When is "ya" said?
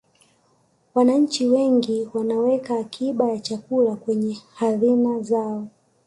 3.29-3.39